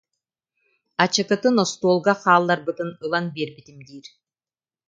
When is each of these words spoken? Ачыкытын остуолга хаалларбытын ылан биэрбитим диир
Ачыкытын 1.03 1.55
остуолга 1.63 2.13
хаалларбытын 2.23 2.89
ылан 3.03 3.25
биэрбитим 3.33 3.77
диир 3.87 4.05